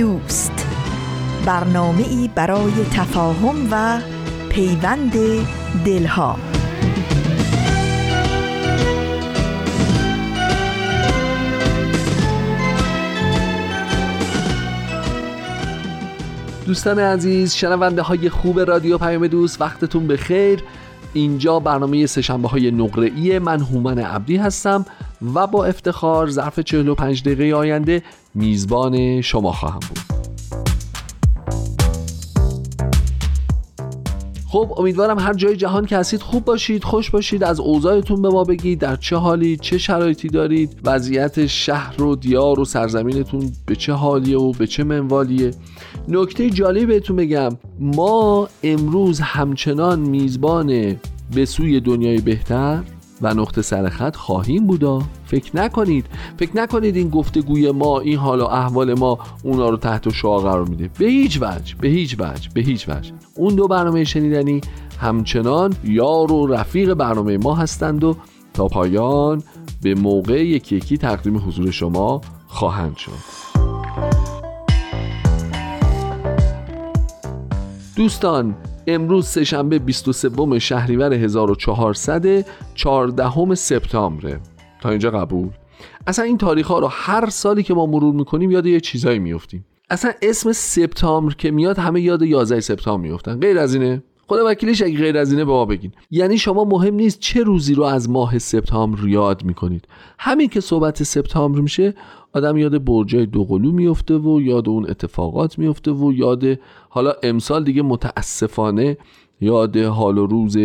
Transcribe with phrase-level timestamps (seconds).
[0.00, 0.66] دوست.
[1.46, 4.00] برنامه ای برای تفاهم و
[4.48, 5.12] پیوند
[5.84, 6.36] دلها.
[16.66, 20.62] دوستان عزیز شنونده های خوب رادیو پیام دوست وقتتون بخیر.
[21.12, 24.84] اینجا برنامه سشنبه های نقره من هومن عبدی هستم
[25.34, 28.02] و با افتخار ظرف 45 دقیقه آینده
[28.34, 30.19] میزبان شما خواهم بود.
[34.50, 38.44] خب امیدوارم هر جای جهان که هستید خوب باشید خوش باشید از اوضاعتون به ما
[38.44, 43.92] بگید در چه حالی چه شرایطی دارید وضعیت شهر و دیار و سرزمینتون به چه
[43.92, 45.50] حالیه و به چه منوالیه.
[46.08, 47.48] نکته جالبی بهتون بگم
[47.80, 50.96] ما امروز همچنان میزبان
[51.34, 52.82] به سوی دنیای بهتر
[53.22, 55.02] و نقطه سرخط خواهیم بودا.
[55.24, 56.06] فکر نکنید
[56.38, 60.68] فکر نکنید این گفتگوی ما این حال و احوال ما اونا رو تحت شعا قرار
[60.68, 60.90] میده.
[60.98, 63.12] به هیچ وجه به هیچ وجه به هیچ وجه.
[63.34, 64.60] اون دو برنامه شنیدنی
[65.00, 68.16] همچنان یار و رفیق برنامه ما هستند و
[68.54, 69.42] تا پایان
[69.82, 73.12] به موقع یکی یکی تقدیم حضور شما خواهند شد.
[77.96, 78.54] دوستان
[78.94, 84.40] امروز سهشنبه 23 شهریور 1400 14 سپتامبره
[84.80, 85.48] تا اینجا قبول؟
[86.06, 89.66] اصلا این تاریخ ها رو هر سالی که ما مرور می‌کنیم یاد یه چیزایی میفتیم
[89.90, 94.82] اصلا اسم سپتامبر که میاد همه یاد 11 سپتامبر میفتن غیر از اینه خدا وکیلش
[94.82, 95.92] اگه غیر از اینه به ما بگین.
[96.10, 99.88] یعنی شما مهم نیست چه روزی رو از ماه سپتامبر یاد می‌کنید.
[100.18, 101.94] همین که صحبت سپتامبر میشه
[102.32, 106.44] آدم یاد برجای دوقلو میفته و یاد اون اتفاقات میفته و یاد
[106.88, 108.96] حالا امسال دیگه متاسفانه
[109.40, 110.56] یاد حال و روز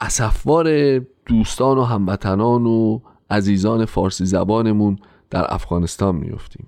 [0.00, 4.98] اسفوار دوستان و هموطنان و عزیزان فارسی زبانمون
[5.30, 6.66] در افغانستان میفتیم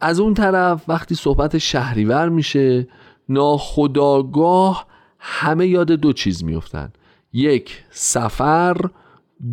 [0.00, 2.88] از اون طرف وقتی صحبت شهریور میشه
[3.28, 4.91] ناخداگاه
[5.24, 6.92] همه یاد دو چیز میفتن
[7.32, 8.76] یک سفر.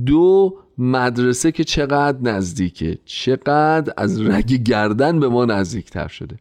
[0.05, 2.97] دو مدرسه که چقدر نزدیکه.
[3.05, 6.37] چقدر از رگ گردن به ما نزدیکتر شده.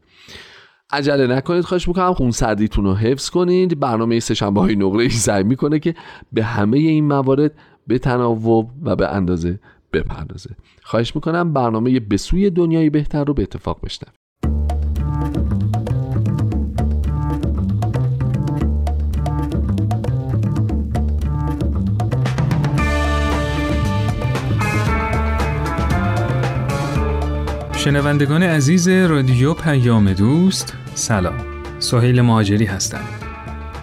[0.90, 2.14] عجله نکنید خواهش می‌کنم.
[2.14, 2.32] خون
[2.76, 3.80] رو حفظ کنید.
[3.80, 5.94] برنامه سهشنبه های نقره ای سعی می‌کنه که
[6.32, 7.52] به همه این موارد
[7.86, 9.60] به تناوب و به اندازه
[9.92, 10.50] بپردازه.
[10.82, 14.17] خواهش می‌کنم برنامه به سوی دنیای بهتر رو به اتفاق بشنوید.
[27.88, 31.34] شنوندگان عزیز رادیو پیام دوست سلام.
[31.78, 33.00] سهیل مهاجری هستم.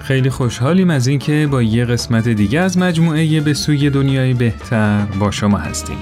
[0.02, 5.32] خیلی خوشحالیم از اینکه با یه قسمت دیگه از مجموعه به سوی دنیای بهتر با
[5.32, 5.98] شما هستیم.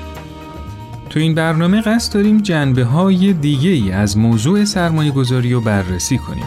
[1.10, 6.18] تو این برنامه قصد داریم جنبه های دیگه ای از موضوع سرمایه گذاری رو بررسی
[6.18, 6.46] کنیم.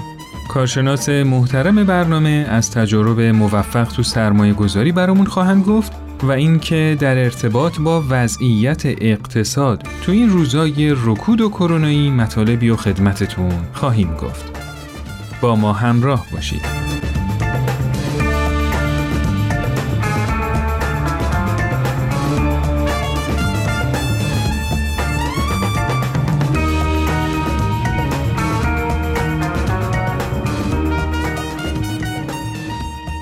[0.48, 7.18] کارشناس محترم برنامه از تجارب موفق تو سرمایه گذاری برامون خواهند گفت و اینکه در
[7.18, 14.44] ارتباط با وضعیت اقتصاد تو این روزای رکود و کرونایی مطالبی و خدمتتون خواهیم گفت.
[15.40, 16.85] با ما همراه باشید.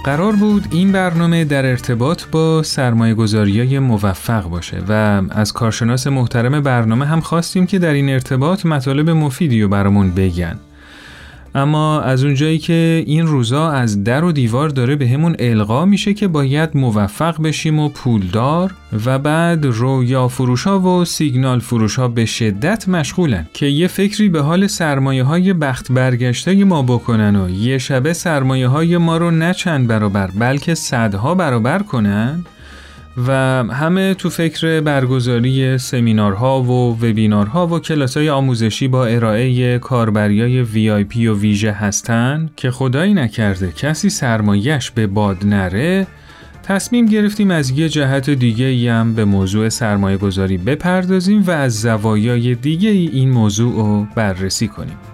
[0.04, 6.60] قرار بود این برنامه در ارتباط با سرمایه های موفق باشه و از کارشناس محترم
[6.60, 10.59] برنامه هم خواستیم که در این ارتباط مطالب مفیدی رو برامون بگن.
[11.54, 16.15] اما از اونجایی که این روزا از در و دیوار داره به همون القا میشه
[16.15, 18.74] که باید موفق بشیم و پولدار
[19.06, 24.66] و بعد رویا فروشا و سیگنال فروشا به شدت مشغولن که یه فکری به حال
[24.66, 29.86] سرمایه های بخت برگشته ما بکنن و یه شبه سرمایه های ما رو نه چند
[29.86, 32.45] برابر بلکه صدها برابر کنن.
[33.16, 33.33] و
[33.71, 41.05] همه تو فکر برگزاری سمینارها و وبینارها و کلاسای آموزشی با ارائه کاربریای وی آی
[41.05, 46.07] پی و ویژه هستن که خدایی نکرده کسی سرمایش به باد نره
[46.63, 52.55] تصمیم گرفتیم از یه جهت دیگه هم به موضوع سرمایه گذاری بپردازیم و از زوایای
[52.55, 55.14] دیگه ای این موضوع رو بررسی کنیم.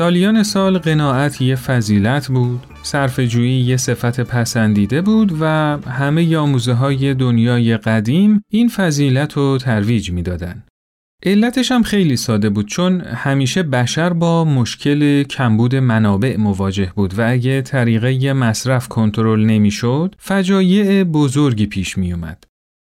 [0.00, 5.46] سالیان سال قناعت یه فضیلت بود، صرفجویی یه صفت پسندیده بود و
[5.90, 10.64] همه یاموزه های دنیای قدیم این فضیلت رو ترویج می‌دادن.
[11.26, 17.30] علتش هم خیلی ساده بود چون همیشه بشر با مشکل کمبود منابع مواجه بود و
[17.30, 22.44] اگه طریقه مصرف کنترل نمی‌شد فجایع بزرگی پیش می اومد.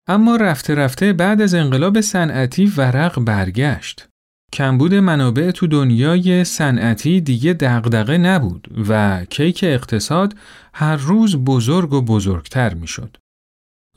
[0.08, 4.09] اما رفته رفته بعد از انقلاب صنعتی ورق برگشت.
[4.54, 10.36] کمبود منابع تو دنیای صنعتی دیگه دغدغه نبود و کیک اقتصاد
[10.74, 13.18] هر روز بزرگ و بزرگتر می‌شد.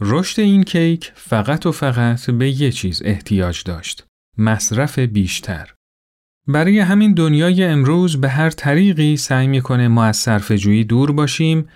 [0.00, 4.04] رشد این کیک فقط و فقط به یه چیز احتیاج داشت.
[4.38, 5.74] مصرف بیشتر.
[6.48, 11.68] برای همین دنیای امروز به هر طریقی سعی می‌کنه ما از صرفه‌جویی دور باشیم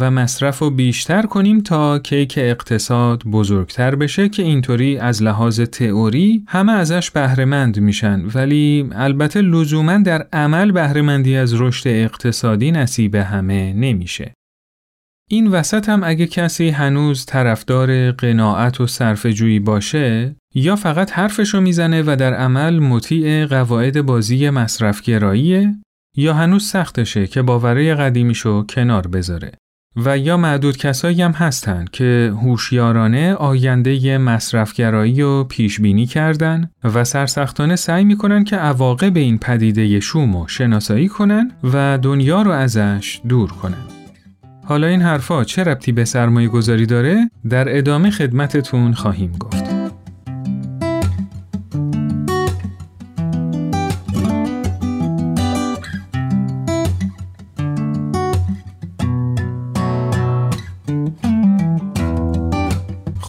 [0.00, 6.44] و مصرف رو بیشتر کنیم تا کیک اقتصاد بزرگتر بشه که اینطوری از لحاظ تئوری
[6.48, 13.72] همه ازش بهرهمند میشن ولی البته لزوما در عمل بهرهمندی از رشد اقتصادی نصیب همه
[13.72, 14.34] نمیشه.
[15.30, 22.02] این وسط هم اگه کسی هنوز طرفدار قناعت و صرفه‌جویی باشه یا فقط حرفشو می‌زنه
[22.02, 25.74] و در عمل مطیع قواعد بازی مصرفگراییه
[26.16, 29.52] یا هنوز سختشه که باوره قدیمیشو کنار بذاره.
[29.96, 37.04] و یا معدود کسایی هم هستند که هوشیارانه آینده مصرفگرایی رو پیش بینی کردن و
[37.04, 43.20] سرسختانه سعی می‌کنن که عواقب این پدیده شوم رو شناسایی کنن و دنیا رو ازش
[43.28, 43.84] دور کنن.
[44.64, 49.71] حالا این حرفا چه ربطی به سرمایه گذاری داره؟ در ادامه خدمتتون خواهیم گفت.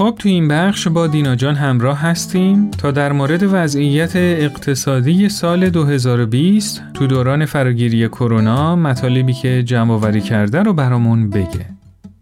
[0.03, 5.69] خب تو این بخش با دینا جان همراه هستیم تا در مورد وضعیت اقتصادی سال
[5.69, 11.65] 2020 تو دوران فراگیری کرونا مطالبی که جمع آوری کرده رو برامون بگه.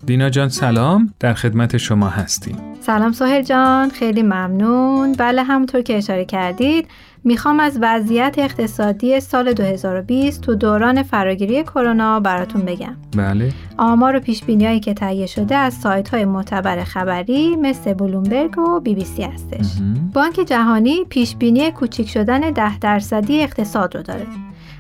[0.06, 2.58] دینا جان سلام در خدمت شما هستیم.
[2.82, 6.88] سلام سهل جان خیلی ممنون بله همونطور که اشاره کردید
[7.24, 12.96] می‌خوام از وضعیت اقتصادی سال 2020 تو دوران فراگیری کرونا براتون بگم.
[13.18, 13.52] بله.
[13.78, 18.80] آمار و پیش هایی که تهیه شده از سایت های معتبر خبری مثل بلومبرگ و
[18.80, 19.66] بی بی سی هستش.
[20.14, 24.26] بانک جهانی پیش بینی کوچیک شدن 10 درصدی اقتصاد رو داره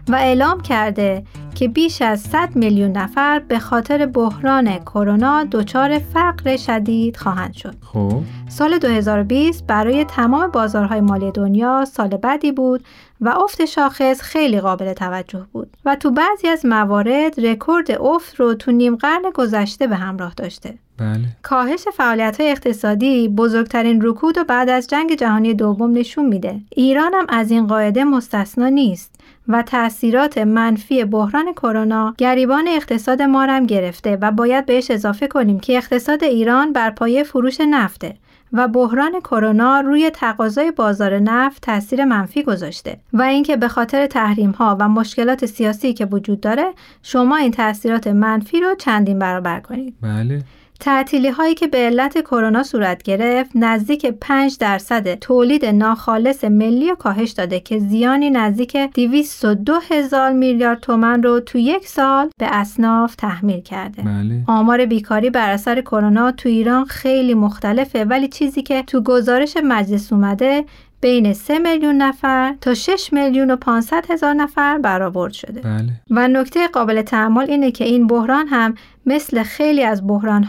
[0.07, 1.23] و اعلام کرده
[1.55, 7.75] که بیش از 100 میلیون نفر به خاطر بحران کرونا دچار فقر شدید خواهند شد.
[7.81, 12.83] خب سال 2020 برای تمام بازارهای مالی دنیا سال بدی بود
[13.21, 18.53] و افت شاخص خیلی قابل توجه بود و تو بعضی از موارد رکورد افت رو
[18.53, 20.73] تو نیم قرن گذشته به همراه داشته.
[20.97, 21.25] بله.
[21.41, 26.61] کاهش فعالیت های اقتصادی بزرگترین رکود و بعد از جنگ جهانی دوم نشون میده.
[26.69, 29.10] ایران هم از این قاعده مستثنا نیست.
[29.51, 35.59] و تاثیرات منفی بحران کرونا گریبان اقتصاد ما هم گرفته و باید بهش اضافه کنیم
[35.59, 38.15] که اقتصاد ایران بر پایه فروش نفته
[38.53, 42.97] و بحران کرونا روی تقاضای بازار نفت تاثیر منفی گذاشته.
[43.13, 46.73] و اینکه به خاطر تحریم ها و مشکلات سیاسی که وجود داره
[47.03, 49.95] شما این تاثیرات منفی رو چندین برابر کنید.
[50.01, 50.43] بله.
[50.81, 56.95] تعطیلی هایی که به علت کرونا صورت گرفت نزدیک 5 درصد تولید ناخالص ملی رو
[56.95, 63.15] کاهش داده که زیانی نزدیک 202 هزار میلیارد تومن رو تو یک سال به اصناف
[63.15, 64.01] تحمیل کرده.
[64.01, 64.43] بله.
[64.47, 70.13] آمار بیکاری بر اثر کرونا تو ایران خیلی مختلفه ولی چیزی که تو گزارش مجلس
[70.13, 70.65] اومده
[71.01, 75.61] بین 3 میلیون نفر تا 6 میلیون و 500 هزار نفر برآورد شده.
[75.61, 75.89] بله.
[76.09, 80.01] و نکته قابل تعمل اینه که این بحران هم مثل خیلی از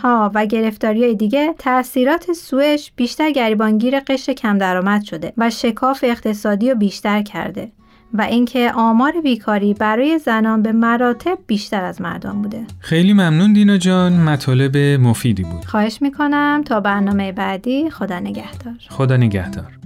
[0.03, 6.71] ها و گرفتاری دیگه تاثیرات سوش بیشتر گریبانگیر قشر کم درآمد شده و شکاف اقتصادی
[6.71, 7.73] رو بیشتر کرده.
[8.15, 12.65] و اینکه آمار بیکاری برای زنان به مراتب بیشتر از مردان بوده.
[12.79, 15.65] خیلی ممنون دینا جان مطالب مفیدی بود.
[15.65, 18.75] خواهش می‌کنم تا برنامه بعدی خدا نگهدار.
[18.89, 19.82] خدا نگهدار.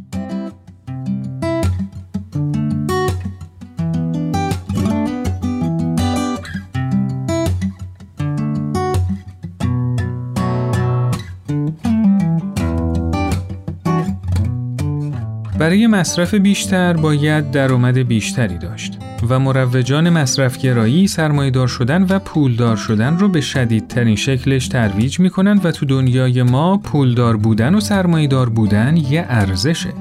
[15.67, 23.19] برای مصرف بیشتر باید درآمد بیشتری داشت و مروجان مصرفگرایی سرمایهدار شدن و پولدار شدن
[23.19, 28.97] رو به شدیدترین شکلش ترویج می‌کنن و تو دنیای ما پولدار بودن و سرمایهدار بودن
[28.97, 29.93] یه ارزشه.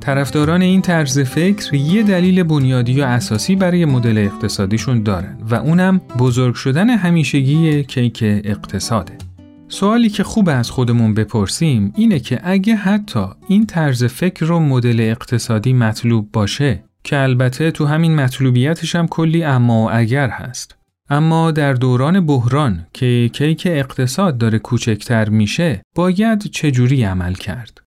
[0.00, 6.00] طرفداران این طرز فکر یه دلیل بنیادی و اساسی برای مدل اقتصادیشون دارن و اونم
[6.18, 9.29] بزرگ شدن همیشگی کیک اقتصاده.
[9.70, 15.00] سوالی که خوب از خودمون بپرسیم اینه که اگه حتی این طرز فکر رو مدل
[15.00, 20.76] اقتصادی مطلوب باشه که البته تو همین مطلوبیتش هم کلی اما و اگر هست
[21.10, 27.80] اما در دوران بحران که کیک اقتصاد داره کوچکتر میشه باید چجوری عمل کرد؟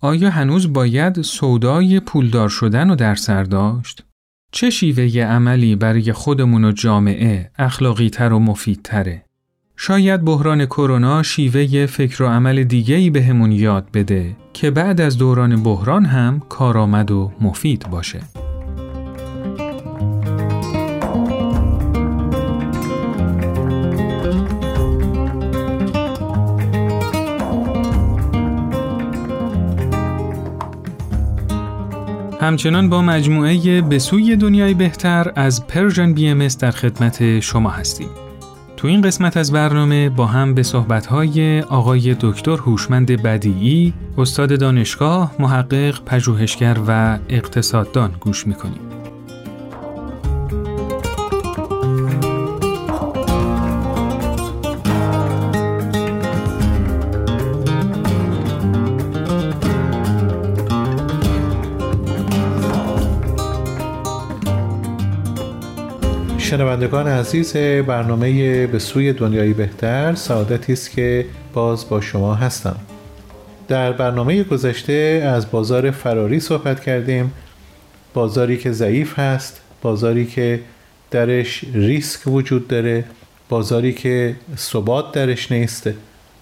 [0.00, 4.04] آیا هنوز باید سودای پولدار شدن رو در سر داشت؟
[4.52, 9.24] چه شیوه عملی برای خودمون و جامعه اخلاقی تر و مفیدتره؟
[9.82, 15.62] شاید بحران کرونا شیوه فکر و عمل دیگه‌ای بهمون یاد بده که بعد از دوران
[15.62, 18.20] بحران هم کارآمد و مفید باشه.
[32.40, 38.29] همچنان با مجموعه به سوی دنیای بهتر از پرژن بی ام در خدمت شما هستیم.
[38.80, 45.34] تو این قسمت از برنامه با هم به صحبت‌های آقای دکتر هوشمند بدیعی، استاد دانشگاه،
[45.38, 48.89] محقق، پژوهشگر و اقتصاددان گوش می‌کنیم.
[66.70, 72.76] شنوندگان عزیز برنامه به سوی دنیایی بهتر سعادتی است که باز با شما هستم.
[73.68, 77.32] در برنامه گذشته از بازار فراری صحبت کردیم.
[78.14, 80.60] بازاری که ضعیف هست بازاری که
[81.10, 83.04] درش ریسک وجود داره
[83.48, 85.90] بازاری که ثبات درش نیست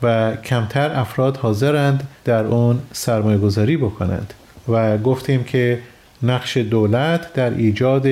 [0.03, 4.35] و کمتر افراد حاضرند در اون سرمایه گذاری بکنند.
[4.69, 5.79] و گفتیم که
[6.23, 8.07] نقش دولت در ایجاد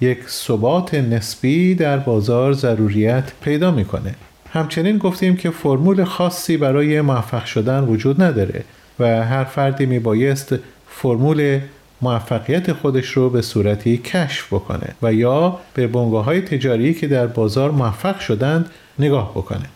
[0.00, 4.14] یک ثبات نسبی در بازار ضروریت پیدا می‌کنه.
[4.52, 8.64] همچنین گفتیم که فرمول خاصی برای موفق شدن وجود نداره
[8.98, 10.54] و هر فردی میبایست
[10.88, 11.60] فرمول
[12.02, 17.26] موفقیت خودش رو به صورتی کشف بکنه و یا به بنگاه های تجاری که در
[17.26, 19.66] بازار موفق شدند نگاه بکنه.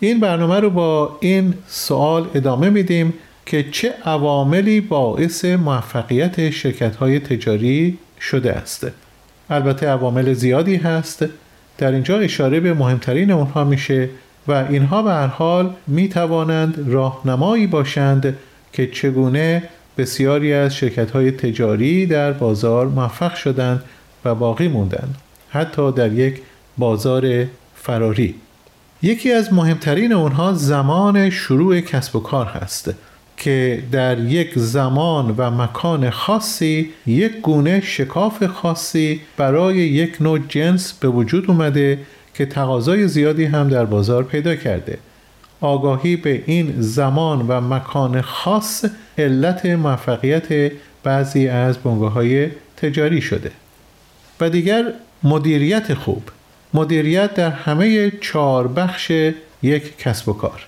[0.00, 3.14] این برنامه رو با این سوال ادامه میدیم
[3.46, 8.86] که چه عواملی باعث موفقیت شرکت های تجاری شده است.
[9.52, 11.24] البته عوامل زیادی هست.
[11.78, 14.08] در اینجا اشاره به مهمترین اونها میشه
[14.48, 18.36] و اینها به هر حال می توانند راهنمایی باشند
[18.72, 19.62] که چگونه
[19.98, 23.84] بسیاری از شرکت های تجاری در بازار موفق شدند
[24.24, 25.14] و باقی موندند
[25.50, 26.40] حتی در یک
[26.78, 28.34] بازار فراری.
[29.02, 32.94] یکی از مهمترین اونها زمان شروع کسب و کار هست.
[33.36, 40.92] که در یک زمان و مکان خاصی یک گونه شکاف خاصی برای یک نوع جنس
[40.92, 41.98] به وجود اومده
[42.34, 44.98] که تقاضای زیادی هم در بازار پیدا کرده.
[45.60, 48.84] آگاهی به این زمان و مکان خاص
[49.18, 50.72] علت موفقیت
[51.02, 53.50] بعضی از بنگاه های تجاری شده.
[54.40, 56.22] و دیگر مدیریت خوب.
[56.74, 59.10] مدیریت در همه چهار بخش
[59.62, 60.66] یک کسب و کار.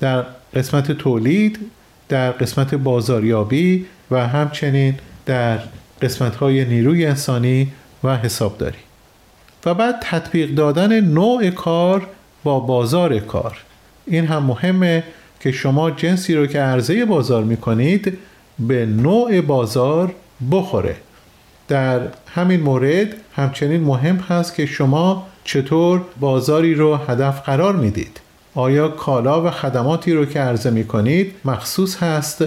[0.00, 1.58] در قسمت تولید
[2.12, 4.94] در قسمت بازاریابی و همچنین
[5.26, 5.58] در
[6.02, 7.72] قسمت های نیروی انسانی
[8.04, 8.78] و حسابداری.
[9.66, 12.06] و بعد تطبیق دادن نوع کار
[12.44, 13.58] با بازار کار.
[14.06, 15.04] این هم مهمه
[15.40, 18.18] که شما جنسی رو که عرضه بازار می کنید
[18.58, 20.14] به نوع بازار
[20.50, 20.96] بخوره.
[21.68, 22.00] در
[22.34, 28.20] همین مورد همچنین مهم هست که شما چطور بازاری رو هدف قرار می‌دید.
[28.54, 32.44] آیا کالا و خدماتی رو که عرضه می کنید مخصوص هست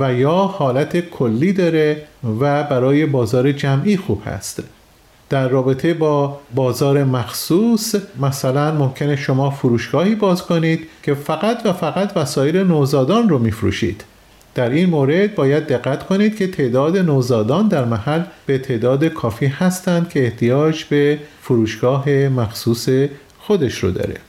[0.00, 2.02] و یا حالت کلی داره
[2.40, 4.62] و برای بازار جمعی خوب هست؟
[5.30, 12.16] در رابطه با بازار مخصوص مثلا ممکنه شما فروشگاهی باز کنید که فقط و فقط
[12.16, 14.04] وسایل نوزادان رو میفروشید.
[14.54, 20.08] در این مورد باید دقت کنید که تعداد نوزادان در محل به تعداد کافی هستند
[20.08, 22.88] که احتیاج به فروشگاه مخصوص
[23.38, 24.27] خودش رو داره.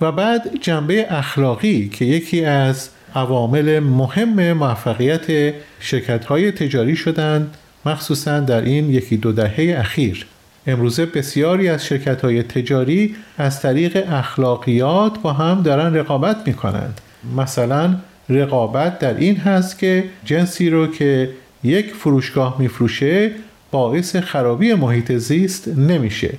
[0.00, 8.40] و بعد جنبه اخلاقی که یکی از عوامل مهم موفقیت شرکت های تجاری شدند مخصوصا
[8.40, 10.26] در این یکی دو دهه اخیر.
[10.66, 17.00] امروزه بسیاری از شرکت های تجاری از طریق اخلاقیات با هم دارن رقابت می کنند
[17.36, 17.96] مثلا
[18.28, 21.30] رقابت در این هست که جنسی رو که
[21.64, 23.30] یک فروشگاه میفروشه
[23.70, 26.34] باعث خرابی محیط زیست نمیشه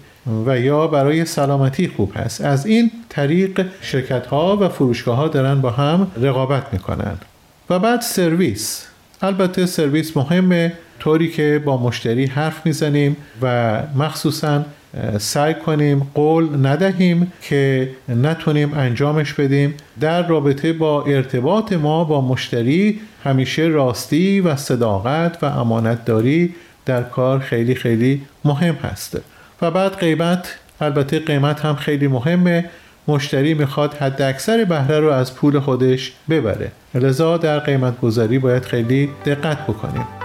[0.46, 2.42] و یا برای سلامتی خوب هست.
[2.42, 7.18] از این طریق شرکت ها و فروشگاه ها دارن با هم رقابت می‌کنن.
[7.70, 8.86] و بعد سرویس.
[9.22, 14.66] البته سرویس مهمه طوری که با مشتری حرف می‌زنیم و مخصوصا
[15.18, 19.74] سعی کنیم قول ندهیم که نتونیم انجامش بدیم.
[20.00, 26.56] در رابطه با ارتباط ما با مشتری همیشه راستی و صداقت و امانتداری
[26.90, 29.18] در کار خیلی خیلی مهم هست.
[29.62, 32.66] و بعد قیمت البته قیمت هم خیلی مهمه.
[33.08, 36.72] مشتری می‌خواد حد اکثر بهره رو از پول خودش ببره.
[36.96, 40.19] لذا در قیمت گذاری باید خیلی دقت بکنیم.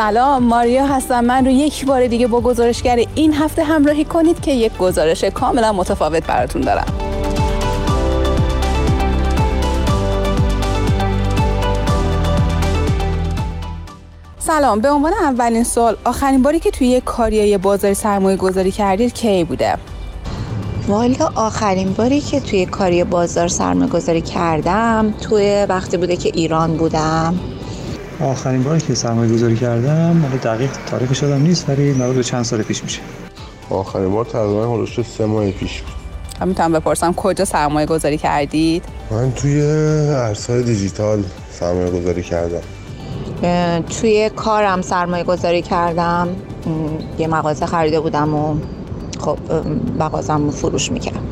[0.00, 1.24] سلام ماریا هستم.
[1.24, 5.72] من رو یک بار دیگه با گزارشگر این هفته همراهی کنید که یک گزارش کاملا
[5.72, 6.86] متفاوت براتون دارم.
[14.38, 19.14] سلام به عنوان اولین سال آخرین باری که توی یک کاری بازار سرمایه گذاری کردید
[19.14, 19.74] کی بوده؟
[20.88, 26.76] والا آخرین باری که توی کاری بازار سرمایه گذاری کردم توی وقتی بوده که ایران
[26.76, 27.49] بودم.
[28.20, 32.62] آخرین باری که سرمایه گذاری کردم حالا دقیق تاریخ شدم نیست ولی مربوط چند سال
[32.62, 33.00] پیش میشه.
[33.70, 36.48] آخرین بار تقریبا حدود سه ماه پیش بود.
[36.48, 42.62] می‌تونم بپرسم کجا سرمایه گذاری کردید؟ من توی ارزهای دیجیتال سرمایه گذاری کردم
[44.00, 46.28] توی کارم سرمایه گذاری کردم
[47.18, 48.56] یه مغازه خریده بودم و
[49.18, 49.38] خب
[49.98, 51.22] مغازم فروش می‌کردم.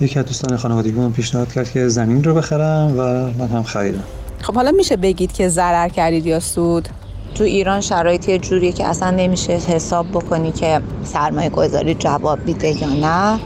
[0.00, 3.02] یکی از دوستان خانوادگی من پیشنهاد کرد که زمین رو بخرم و
[3.38, 4.04] من هم خریدم.
[4.42, 6.88] خب حالا میشه بگید که ضرر کردید یا سود؟
[7.34, 12.88] تو ایران شرایطی جوریه که اصلا نمیشه حساب بکنی که سرمایه گذاری جواب میده یا
[12.88, 13.40] نه.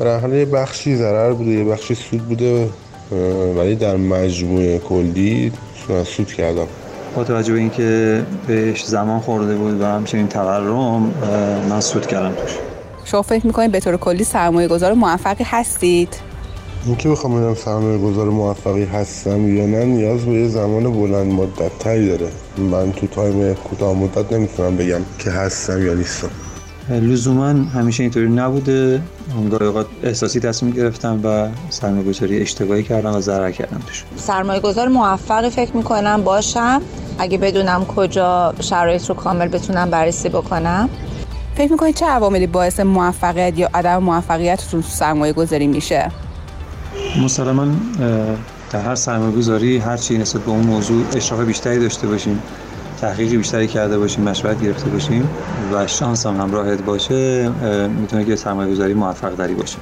[0.00, 2.68] برای یه بخشی ضرر بوده یه بخشی سود بوده
[3.56, 5.52] ولی در مجموعه کلی
[6.06, 6.66] سود کردم.
[7.16, 11.14] با توجه به اینکه بهش زمان خورده بود و همچنین تورم
[11.70, 12.50] من سود کردم توش.
[13.04, 16.16] شما فکر می‌کنید به طور کلی سرمایه گذار موفقی هستید؟
[16.86, 21.78] اینکه بخوام بگم سرمایه گذار موفقی هستم یا نه نیاز به یه زمان بلند مدت
[21.78, 22.28] تری داره.
[22.58, 26.30] من تو تایم کوتاه مدت نمی‌تونم بگم که هستم یا نیستم.
[26.90, 29.02] لزوما همیشه اینطوری نبوده.
[29.50, 34.04] گاهی اوقات احساسی تصمیم گرفتم و سرمایه گذاری اشتباهی کردم و ضرر کردم توش.
[34.16, 36.82] سرمایه گذار موفقی فکر می‌کنم باشم.
[37.18, 40.88] اگه بدونم کجا شرایط رو کامل بتونم بررسی بکنم.
[41.54, 46.10] فکر می‌کنید چه عواملی باعث موفقیت یا عدم موفقیتتون تو سرمایه گذاری میشه؟
[47.22, 47.66] مسلما
[48.70, 52.42] در هر سرمایه گذاری هر چی نسبت به اون موضوع اشراف بیشتری داشته باشیم
[53.00, 55.28] تحقیقی بیشتری کرده باشیم مشورت گرفته باشیم
[55.72, 57.48] و شانس هم همراهت باشه
[57.88, 59.76] می‌تونه که سرمایه گذاری موفق داری باشه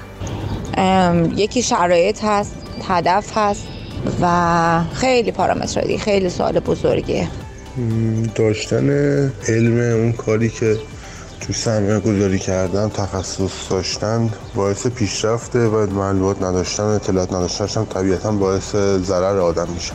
[1.37, 2.55] یکی شرایط هست
[2.89, 3.67] هدف هست
[4.21, 7.29] و خیلی پارامتر خیلی سوال بزرگیه.
[8.35, 8.91] داشتن
[9.49, 10.77] علم اون کاری که
[11.47, 18.77] تو سرمایه گذاری کردن تخصص داشتن باعث پیشرفته و معلومات نداشتن اطلاعات نداشتن طبیعتا باعث
[18.99, 19.93] ضرر آدم میشه.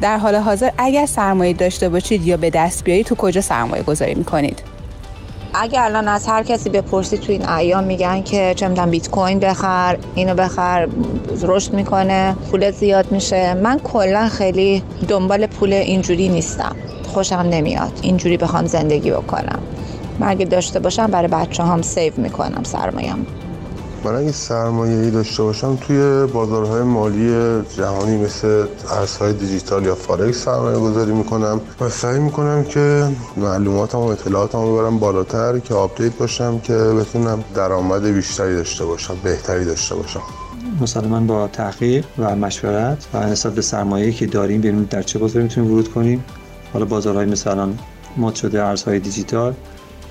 [0.00, 4.14] در حال حاضر اگر سرمایه داشته باشید یا به دست بیارید تو کجا سرمایه گذاری
[4.14, 4.62] می‌کنید؟
[5.54, 9.38] اگر الان از هر کسی بپرسید تو این ایام میگن که چه می‌دونم بیت کوین
[9.38, 10.88] بخر اینو بخر
[11.42, 13.54] رشد می‌کنه پول زیاد میشه.
[13.54, 16.76] من کلا خیلی دنبال پول اینجوری نیستم.
[17.06, 19.58] خوشم نمیاد اینجوری بخوام زندگی بکنم.
[20.18, 23.26] من اگه داشته باشم برای بچه هم save می‌کنم سرمایم
[24.04, 30.44] من اگه سرمایه ای داشته باشم توی بازارهای مالی جهانی مثل ارزهای دیجیتال یا فارکس
[30.44, 36.12] سرمایه گذاری می‌کنم و سعی می‌کنم که معلوماتم و اطلاعاتم رو ببرم بالاتر که update
[36.18, 40.20] باشم که بتونم درآمد بیشتری داشته باشم بهتری داشته باشم.
[40.80, 45.42] مثلا با تحقیق و مشورت و نسبت به سرمایه‌ای که داریم ببینیم در چه بازاری
[45.42, 46.24] می‌تونیم ورود کنیم؟
[46.72, 47.68] حالا بازارهای مثلا
[48.16, 49.54] مد شده ارزهای دیجیتال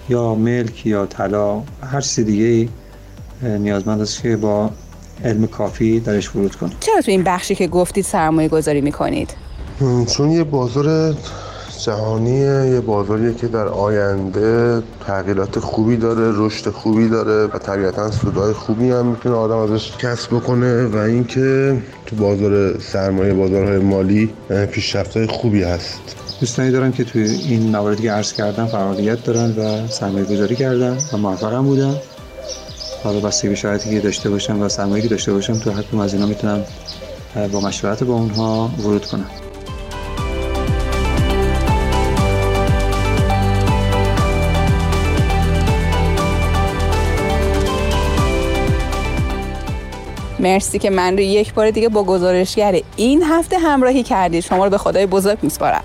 [0.10, 2.70] یا ملک یا طلا هر چیز دیگه
[3.44, 4.70] نیازمند است که با
[5.24, 9.30] علم کافی درش ورود کنید چرا تو این بخشی که گفتید سرمایه گذاری می‌کنید؟
[10.08, 11.16] چون یه بازار
[11.86, 18.54] جهانیه یه بازاریه که در آینده تغییرات خوبی داره رشد خوبی داره و طبیعتا سودهای
[18.54, 24.34] خوبی هم می‌تونه آدم ازش کسب بکنه و اینکه تو بازار سرمایه بازارهای مالی
[24.72, 29.88] پیشرفت‌های خوبی هست دوستانی دارم که توی این مواردی که عرض کردم فعالیت دارن و
[29.88, 31.96] سرمایه گذاری کردن و موفقم بودن
[33.04, 36.14] حالا بستگی به شرایطی که داشته باشم و سرمایه که داشته باشم تو هر از
[36.14, 36.64] اینا می‌تونم
[37.52, 39.30] با مشورت با اونها ورود کنم.
[50.40, 54.44] مرسی که من رو یک بار دیگه با گزارشگر این هفته همراهی کردید.
[54.44, 55.84] شما رو به خدای بزرگ میسپارم.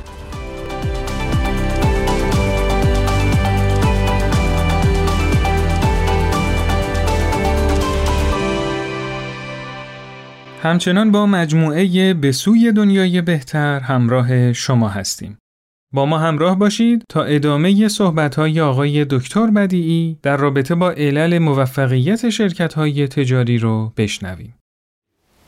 [10.62, 15.38] همچنان با مجموعه به سوی دنیای بهتر همراه شما هستیم.
[15.92, 22.30] با ما همراه باشید تا ادامه صحبت‌های آقای دکتر بدیعی در رابطه با علل موفقیت
[22.30, 24.54] شرکت‌های تجاری رو بشنویم.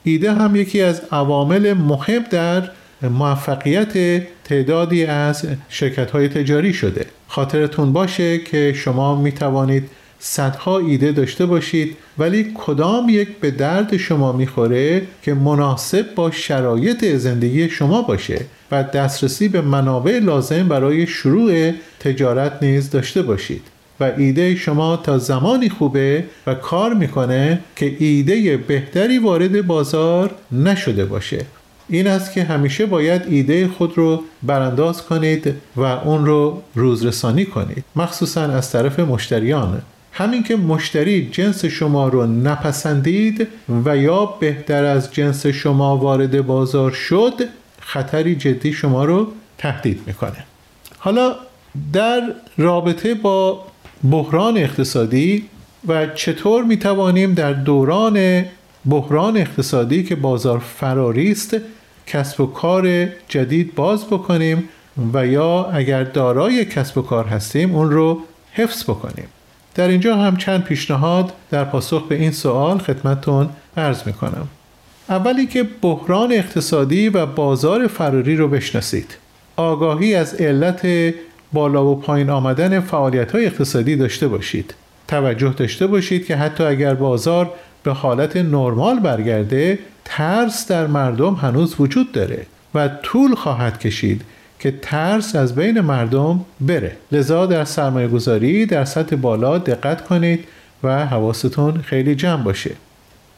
[0.05, 2.71] ایده هم یکی از عوامل مهم در
[3.03, 7.07] موفقیت تعدادی از شرکت‌های تجاری شده.
[7.29, 9.91] خاطرتون باشه که شما می توانید
[10.25, 17.05] صدها ایده داشته باشید ولی کدام یک به درد شما می‌خوره که مناسب با شرایط
[17.05, 23.63] زندگی شما باشه و دسترسی به منابع لازم برای شروع تجارت نیز داشته باشید.
[24.01, 31.05] و ایده شما تا زمانی خوبه و کار می‌کنه که ایده بهتری وارد بازار نشده
[31.05, 31.39] باشه.
[31.89, 37.85] این است که همیشه باید ایده خود رو برانداز کنید و اون رو روزرسانی کنید.
[37.97, 39.83] مخصوصا از طرف مشتریان.
[40.13, 43.49] همین که مشتری جنس شما رو نپسندید
[43.85, 47.33] و یا بهتر از جنس شما وارد بازار شد
[47.81, 50.45] خطری جدی شما رو تهدید می‌کنه.
[50.99, 51.35] حالا
[51.93, 53.65] در رابطه با
[54.11, 55.45] بحران اقتصادی
[55.89, 58.45] و چطور می توانیم در دوران
[58.91, 61.57] بحران اقتصادی که بازار فراری است
[62.07, 64.69] کسب و کار جدید باز بکنیم
[65.15, 68.19] و یا اگر دارای کسب و کار هستیم اون رو
[68.53, 69.27] حفظ بکنیم.
[69.75, 74.49] در اینجا هم چند پیشنهاد در پاسخ به این سوال خدمتتون عرض می کنم.
[75.09, 79.17] اولی که بحران اقتصادی و بازار فراری رو بشناسید.
[79.57, 81.15] آگاهی از علت
[81.53, 84.75] بالا و پایین آمدن فعالیت های اقتصادی داشته باشید.
[85.09, 87.51] توجه داشته باشید که حتی اگر بازار
[87.83, 94.23] به حالت نرمال برگرده ترس در مردم هنوز وجود داره و طول خواهد کشید
[94.63, 96.97] که ترس از بین مردم بره.
[97.13, 100.45] لذا در سرمایه گذاری در سطح بالا دقت کنید
[100.83, 102.71] و حواستون خیلی جمع باشه.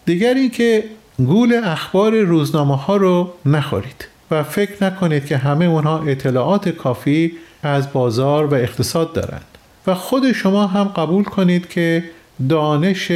[0.04, 0.84] دیگر اینکه
[1.18, 7.32] گول اخبار روزنامه ها رو نخورید و فکر نکنید که همه اونها اطلاعات کافی
[7.62, 9.44] از بازار و اقتصاد دارند.
[9.86, 12.04] و خود شما هم قبول کنید که
[12.48, 13.12] دانش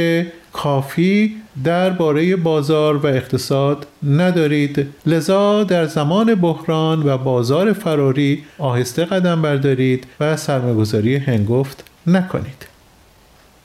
[0.53, 4.87] کافی درباره بازار و اقتصاد ندارید.
[5.05, 12.65] لذا در زمان بحران و بازار فراری آهسته قدم بردارید و سرمایه‌گذاری هنگفت نکنید.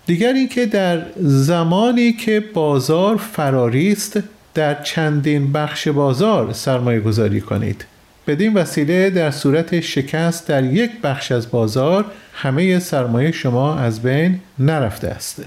[0.06, 4.18] دیگر اینکه در زمانی که بازار فراری است
[4.54, 7.84] در چندین بخش بازار سرمایه گذاری کنید.
[8.26, 14.40] بدین وسیله در صورت شکست در یک بخش از بازار همه سرمایه شما از بین
[14.58, 15.44] نرفته است.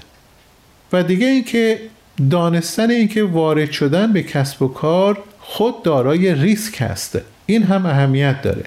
[0.92, 1.78] و دیگه اینکه
[2.30, 7.18] دانستن اینکه وارد شدن به کسب و کار خود دارای ریسک هست.
[7.46, 8.64] این هم اهمیت داره.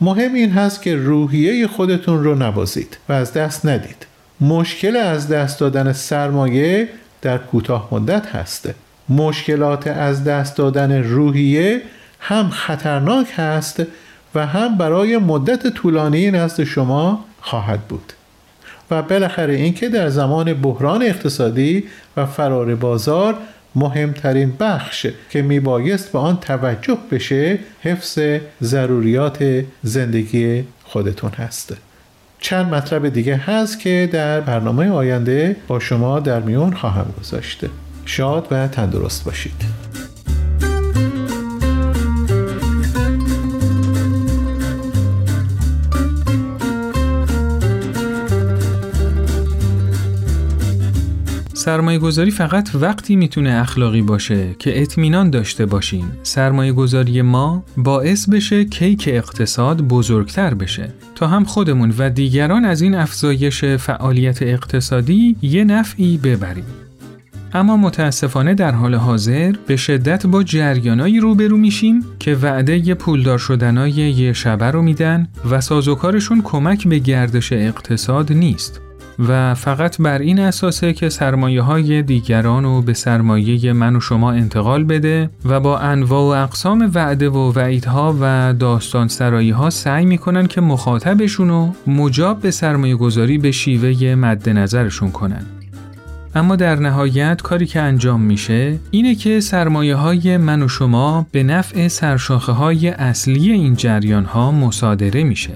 [0.00, 4.06] مهم این هست که روحیه خودتون رو نبازید و از دست ندید.
[4.40, 6.88] مشکل از دست دادن سرمایه
[7.22, 8.70] در کوتاه مدت هست.
[9.08, 11.82] مشکلات از دست دادن روحیه
[12.20, 13.82] هم خطرناک هست
[14.34, 18.12] و هم برای مدت طولانی نزد شما خواهد بود.
[18.90, 21.84] و بالاخره اینکه در زمان بحران اقتصادی
[22.16, 23.34] و فرار بازار
[23.74, 28.18] مهمترین بخش که میبایست به آن توجه بشه حفظ
[28.62, 31.76] ضروریات زندگی خودتون هست.
[32.40, 37.70] چند مطلب دیگه هست که در برنامه آینده با شما در میون خواهم گذاشته
[38.04, 39.87] شاد و تندرست باشید.
[51.58, 58.28] سرمایه گذاری فقط وقتی می‌تونه اخلاقی باشه که اطمینان داشته باشیم سرمایه گذاری ما باعث
[58.28, 65.36] بشه کیک اقتصاد بزرگتر بشه تا هم خودمون و دیگران از این افزایش فعالیت اقتصادی
[65.42, 66.64] یه نفعی ببریم.
[67.52, 73.92] اما متاسفانه در حال حاضر به شدت با جریانایی روبرو میشیم که وعده پولدار شدنای
[73.92, 78.80] یه شبه رو میدن و سازوکارشون کمک به گردش اقتصاد نیست.
[79.18, 84.32] و فقط بر این اساسه که سرمایه های دیگران رو به سرمایه من و شما
[84.32, 90.04] انتقال بده و با انواع و اقسام وعده و وعیدها و داستان سرایی ها سعی
[90.04, 95.46] می‌کنن که مخاطبشون رو مجاب به سرمایه گذاری به شیوه مد نظرشون کنن.
[96.34, 101.42] اما در نهایت کاری که انجام میشه اینه که سرمایه های من و شما به
[101.42, 105.54] نفع سرشاخه های اصلی این جریان ها مصادره میشه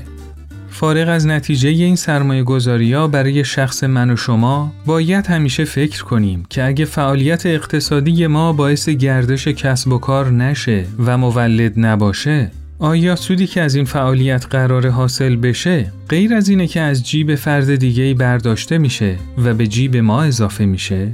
[0.83, 6.47] فارغ از نتیجه این سرمایه گذاری برای شخص من و شما باید همیشه فکر کنیم
[6.51, 13.17] که اگه فعالیت اقتصادی ما باعث گردش کسب و کار نشه و مولد نباشه آیا
[13.17, 17.75] سودی که از این فعالیت قرار حاصل بشه غیر از اینه که از جیب فرد
[17.75, 21.09] دیگه برداشته میشه و به جیب ما اضافه میشه؟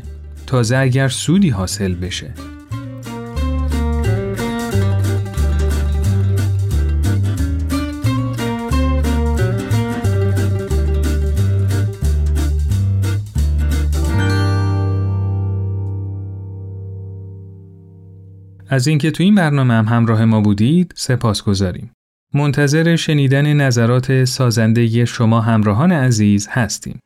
[0.47, 2.58] تازه اگر سودی حاصل بشه.
[18.69, 21.91] از اینکه تو این برنامه هم همراه ما بودید سپاس گذاریم.
[22.35, 27.01] منتظر شنیدن نظرات سازنده شما همراهان عزیز هستیم.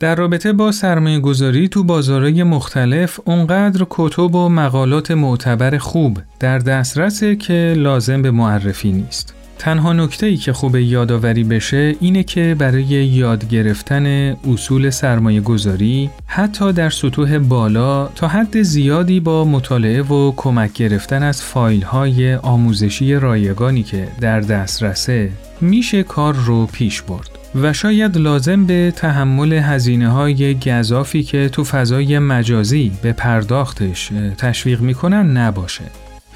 [0.00, 6.58] در رابطه با سرمایه گذاری تو بازارهای مختلف اونقدر کتب و مقالات معتبر خوب در
[6.58, 9.35] دسترسه که لازم به معرفی نیست.
[9.58, 14.06] تنها نکته ای که خوب یادآوری بشه اینه که برای یاد گرفتن
[14.52, 21.22] اصول سرمایه گذاری حتی در سطوح بالا تا حد زیادی با مطالعه و کمک گرفتن
[21.22, 27.30] از فایل های آموزشی رایگانی که در دسترسه میشه کار رو پیش برد.
[27.62, 34.80] و شاید لازم به تحمل هزینه های گذافی که تو فضای مجازی به پرداختش تشویق
[34.80, 35.84] می‌کنن نباشه.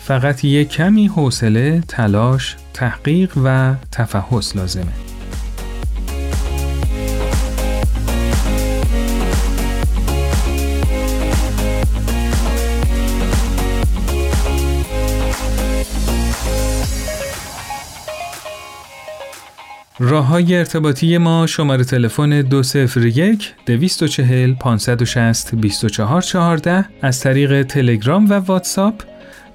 [0.04, 4.92] فقط یک کمی حوصله، تلاش، تحقیق و تفحص لازمه.
[20.02, 29.02] راه های ارتباطی ما شماره تلفن 201 240 560 2414 از طریق تلگرام و واتساپ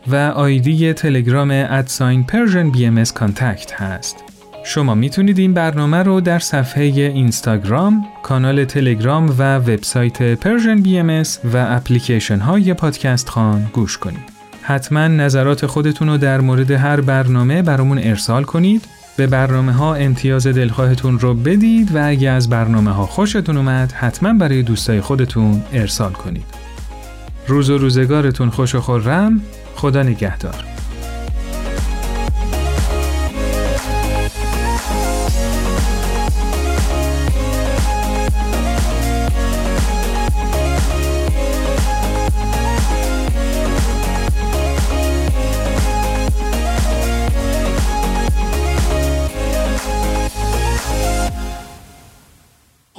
[0.07, 4.15] و آیدی تلگرام at sign Persian BM contact هست.
[4.63, 11.75] شما می‌تونید این برنامه رو در صفحه اینستاگرام، کانال تلگرام و وبسایت Persian BM و
[11.75, 14.35] اپلیکیشن های پادکست خوان گوش کنید.
[14.61, 18.85] حتما نظرات خودتون رو در مورد هر برنامه برامون ارسال کنید.
[19.17, 24.33] به برنامه ها امتیاز دلخواهتون رو بدید و اگه از برنامه ها خوشتون اومد حتما
[24.33, 26.45] برای دوستای خودتون ارسال کنید.
[27.47, 29.41] روز و روزگارتون خوش و خورم
[29.75, 30.65] خدا نگهدار.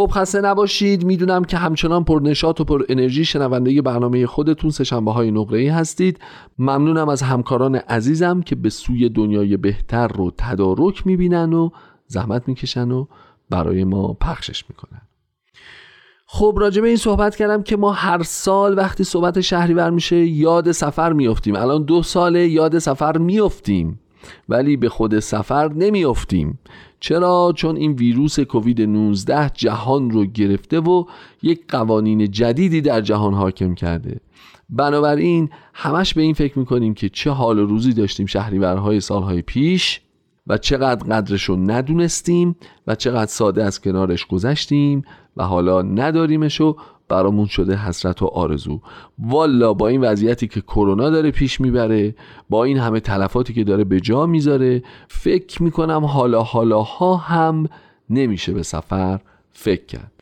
[0.06, 1.04] خب خسته نباشید.
[1.04, 5.68] می‌دونم که همچنان پر نشاط و پر انرژی شنونده برنامه خودتون سهشنبه های نقره ای
[5.68, 6.18] هستید.
[6.58, 11.70] ممنونم از همکاران عزیزم که به سوی دنیای بهتر رو تدارک می‌بینن و
[12.06, 13.06] زحمت می‌کشن و
[13.50, 15.00] برای ما پخشش می‌کنن.
[16.26, 20.72] خب راجع به این صحبت کردم که ما هر سال وقتی صحبت شهریور میشه یاد
[20.72, 21.56] سفر میافتیم.
[21.56, 24.00] الان دو ساله یاد سفر میافتیم.
[24.48, 26.58] ولی به خود سفر نمیافتیم.
[27.00, 31.04] چرا چون این ویروس کووید 19 جهان رو گرفته و
[31.42, 34.20] یک قوانین جدیدی در جهان حاکم کرده.
[34.70, 40.00] بنابراین همش به این فکر می‌کنیم که چه حال روزی داشتیم شهریورهای سالهای پیش
[40.46, 42.56] و چقدر قدرش رو ندونستیم
[42.87, 45.02] و چقدر ساده از کنارش گذشتیم
[45.37, 46.76] و حالا نداریمش و
[47.08, 48.80] برامون شده حسرت و آرزو.
[49.18, 52.14] والا با این وضعیتی که کرونا داره پیش می‌بره
[52.50, 57.68] با این همه تلفاتی که داره به جا می‌ذاره فکر می‌کنم حالا حالا ها هم
[58.10, 59.20] نمیشه به سفر
[59.52, 60.12] فکر کرد.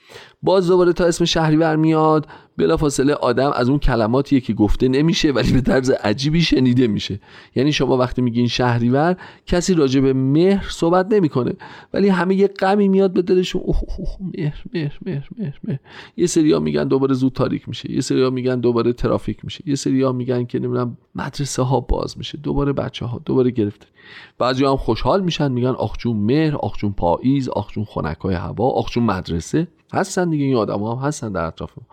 [0.43, 2.27] باز دوباره تا اسم شهریور میاد.
[2.57, 7.21] بلافاصله آدم از اون کلماتیه که گفته نمیشه ولی به طرز عجیبی شنیده میشه.
[7.55, 11.53] یعنی شما وقتی میگین شهریور کسی راجع به مهر صحبت نمی‌کنه.
[11.95, 13.63] ولی همه یه غمی میاد به دلشون.
[13.65, 15.79] اوه اوه مهر مهر مهر مهر مهر.
[16.17, 17.93] یه سریا میگن دوباره زود تاریک میشه.
[17.93, 19.65] یه سریا میگن دوباره ترافیک میشه.
[19.67, 22.39] یه سریا میگن که نمی‌دونم مدرسه ها باز میشه.
[22.39, 23.87] دوباره بچه ها دوباره گرفته.
[24.39, 29.69] بعضی هم خوشحال میشن میگن آخجون مهر آخجون پاییز آخجون خنکای هوا آخجون مدرسه.
[29.95, 31.85] هستن دیگه این آدم هم هستن در اطراف ما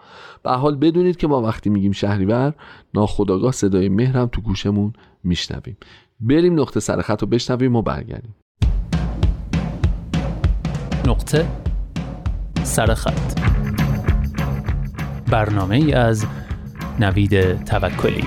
[0.44, 2.54] به حال بدونید که ما وقتی میگیم شهریور
[2.94, 5.78] ناخداگاه صدای مهرم تو گوشمون میشنویم.
[6.20, 8.36] بریم نقطه سرخط رو بشنویم و برگردیم.
[11.08, 11.48] نقطه
[12.64, 13.40] سرخط
[15.32, 16.26] برنامه ای از
[17.00, 18.24] نوید توکلی.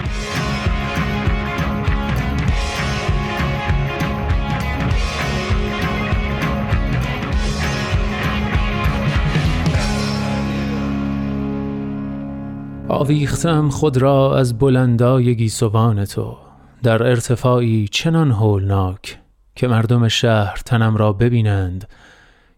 [12.95, 16.37] آویختم خود را از بلندای گیسوان تو
[16.83, 19.19] در ارتفاعی چنان هولناک
[19.57, 21.89] که مردم شهر تنم را ببینند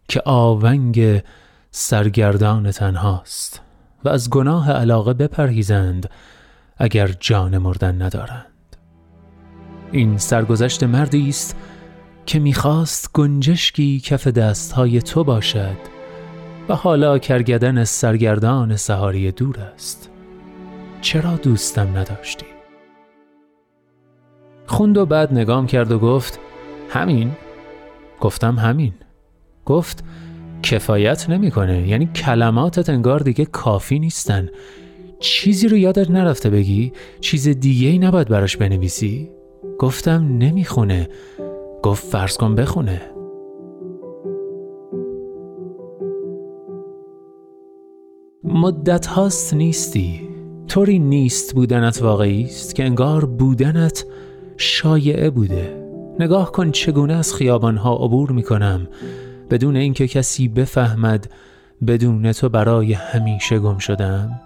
[0.09, 1.23] که آونگ
[1.71, 3.63] سرگردان تنهاست
[4.05, 6.11] و از گناه علاقه بپرهیزند
[6.77, 8.77] اگر جان مردن ندارند.
[9.93, 11.57] این سرگذشت مردی است
[12.27, 15.77] که می‌خواست گنجشکی کف دستهای تو باشد
[16.69, 20.11] و حالا کرگدن سرگردان سهاری دور است.
[21.07, 22.47] چرا دوستم نداشتی؟
[24.67, 26.41] خوند و بعد نگام کرد و گفت
[26.89, 27.31] همین.
[28.21, 28.93] گفتم همین.
[29.67, 30.05] گفت
[30.63, 31.89] کفایت نمی‌کنه.
[31.89, 34.49] یعنی کلماتت انگار دیگه کافی نیستن.
[35.19, 39.31] چیزی رو یادت نرفته بگی؟ چیز دیگه ای نباید براش بنویسی؟
[39.79, 41.09] گفتم نمی‌خونه.
[41.83, 43.03] گفت فرض کن بخونه.
[48.45, 50.26] مدت هاست نیستی.
[50.69, 54.05] طوری نیست بودنت واقعی است که انگار بودنت
[54.57, 55.87] شایعه بوده؟
[56.21, 58.89] نگاه کن چگونه از خیابانها عبور می کنم
[59.51, 61.31] بدون اینکه کسی بفهمد
[61.87, 64.41] بدون تو برای همیشه گم شدم.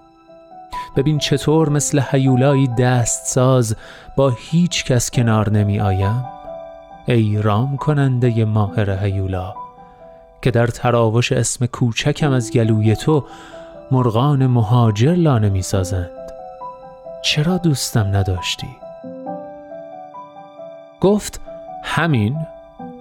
[0.96, 3.76] ببین چطور مثل حیولایی دست ساز
[4.16, 6.24] با هیچ کس کنار نمی آیم
[7.06, 9.54] ای رام کننده ماهر هیولا
[10.42, 13.24] که در تراوش اسم کوچکم از گلوی تو
[13.92, 16.10] مرغان مهاجر لانه می سازند.
[17.24, 18.66] چرا دوستم نداشتی؟
[21.00, 21.40] گفت
[21.84, 22.36] همین.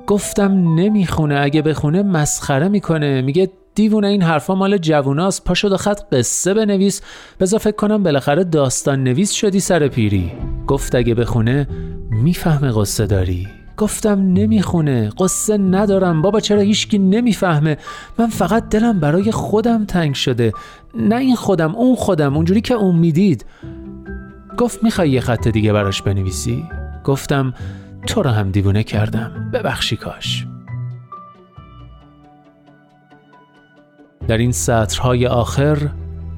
[0.07, 3.21] گفتم نمی‌خونه اگه بخونه مسخره می‌کنه.
[3.21, 5.43] میگه دیوونه این حرفا مال جووناست.
[5.43, 7.01] پا شد خط قصه بنویس.
[7.39, 10.31] بزا فکر کنم بالاخره داستان نویس شدی سر پیری.
[10.67, 11.67] گفت اگه بخونه
[12.09, 13.47] می‌فهمه قصه داری.
[13.79, 15.09] گفتم نمی‌خونه.
[15.19, 16.21] قصه ندارم.
[16.21, 17.77] بابا چرا هیچکی نمی‌فهمه؟
[18.17, 20.53] من فقط دلم برای خودم تنگ شده.
[20.95, 22.35] نه این خودم اون خودم.
[22.35, 23.45] اونجوری که اون می‌دید.
[24.57, 26.65] گفت می‌خوای یه خط دیگه براش بنویسی؟
[27.03, 27.53] گفتم
[28.07, 29.51] تو رو هم دیوونه کردم.
[29.53, 30.47] ببخشی کاش.
[34.27, 35.89] در این سطرهای آخر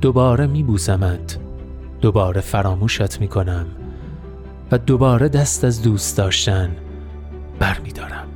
[0.02, 1.38] دوباره میبوسمت.
[2.02, 3.66] دوباره فراموشت می‌کنم.
[4.72, 6.70] و دوباره دست از دوست داشتن.
[7.62, 8.28] بر می دارم.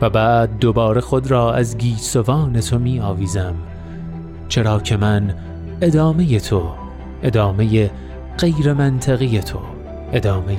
[0.00, 3.54] و بعد دوباره خود را از گیسوان تو می آویزم
[4.48, 5.34] چرا که من
[5.80, 6.62] ادامه تو
[7.22, 7.90] ادامه
[8.38, 9.58] غیر منطقی تو
[10.12, 10.56] ادامه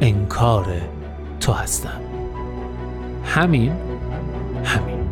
[0.00, 0.66] انکار
[1.40, 2.00] تو هستم.
[3.24, 3.72] همین؟
[4.64, 5.03] همین.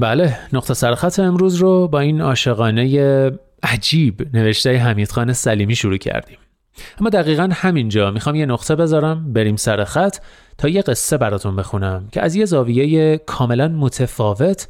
[0.00, 3.30] بله نقطه سرخط امروز رو با این عاشقانه
[3.62, 6.38] عجیب نوشته حمید خان سلیمی شروع کردیم.
[7.00, 10.16] اما دقیقا همینجا می‌خوام یه نقطه بذارم بریم سر خط
[10.58, 14.68] تا یه قصه براتون بخونم که از یه زاویه کاملا متفاوت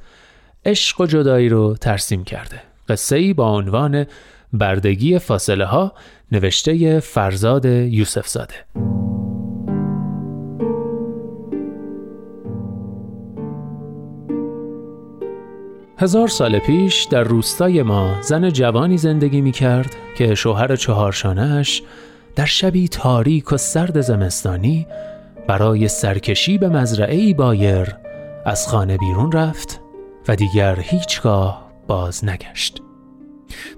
[0.65, 2.63] عشق و جدایی رو ترسیم کرده.
[2.89, 4.07] قصه ای با عنوان
[4.53, 5.93] بردگی فاصله ها
[6.33, 8.55] نوشته فرزاد یوسف زاده
[15.99, 21.83] هزار سال پیش در روستای ما زن جوانی زندگی می کرد که شوهر چهارشانهش
[22.37, 24.87] در شبی تاریک و سرد زمستانی
[25.49, 27.97] برای سرکشی به مزرعه بایر
[28.45, 29.81] از خانه بیرون رفت
[30.29, 32.83] و دیگر هیچگاه باز نگشت.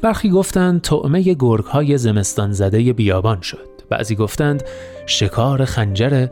[0.03, 3.69] برخی گفتند طعمه گرگ های زمستان زده بیابان شد.
[3.91, 4.63] بعضی گفتند
[5.07, 6.27] شکار خنجر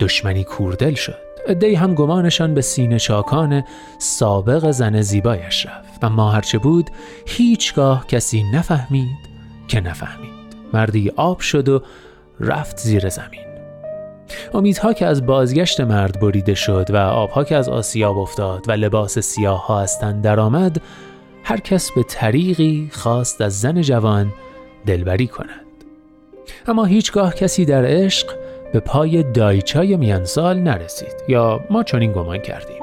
[0.00, 1.29] دشمنی کوردل شد.
[1.46, 3.62] ادهی هم گمانشان به سینه چاکان
[3.98, 6.04] سابق زن زیبایش رفت.
[6.04, 6.90] اما هرچه بود
[7.26, 9.30] هیچگاه کسی نفهمید
[9.68, 10.30] که نفهمید.
[10.72, 11.82] مردی آب شد و
[12.40, 13.50] رفت زیر زمین.
[14.54, 19.18] امیدها که از بازگشت مرد بریده شد و آبها که از آسیاب افتاد و لباس
[19.18, 20.80] سیاه ها از تن درآمد
[21.44, 24.32] هر کس به طریقی خواست از زن جوان
[24.86, 25.66] دلبری کند.
[26.66, 28.39] اما هیچگاه کسی در عشق
[28.72, 32.80] به پای دایچای میانسال نرسید یا ما چنین گمان کردیم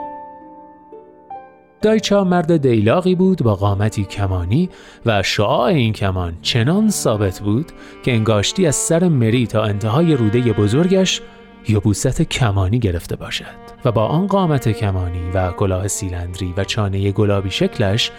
[1.81, 4.69] دایچا مرد دیلاقی بود با قامتی کمانی
[5.05, 7.71] و شعاع این کمان چنان ثابت بود
[8.03, 11.21] که انگاشتی از سر مری تا انتهای روده بزرگش
[11.69, 13.45] یبوست کمانی گرفته باشد
[13.85, 18.11] و با آن قامت کمانی و کلاه سیلندری و چانه گلابی شکلش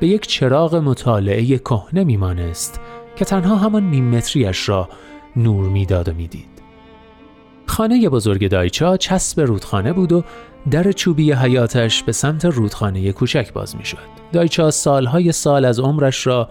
[0.00, 2.80] به یک چراغ مطالعه کهنه میمانست
[3.16, 4.88] که تنها همان نیم متریش را
[5.36, 6.53] نور می‌داد و می‌دید.
[7.66, 10.24] خانه بزرگ دایچا چسب رودخانه بود و
[10.70, 13.98] در چوبی حیاتش به سمت رودخانه کوچک باز می شد.
[14.32, 16.48] دایچا سالهای سال از عمرش را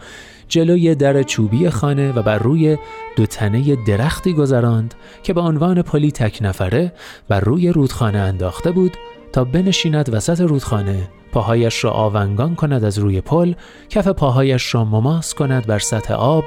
[0.47, 2.77] جلوی در چوبی خانه و بر روی
[3.15, 4.93] دو تنه درختی گذراند
[5.23, 6.93] که به عنوان پلی تک نفره
[7.27, 8.97] بر روی رودخانه انداخته بود
[9.31, 13.53] تا بنشیند وسط رودخانه پاهایش را آونگان کند از روی پل
[13.89, 16.43] کف پاهایش را مماس کند بر سطح آب